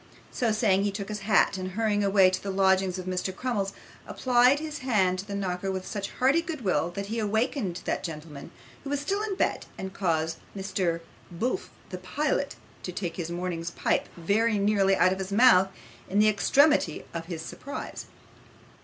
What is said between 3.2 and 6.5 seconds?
Crummles, applied his hand to the knocker with such hearty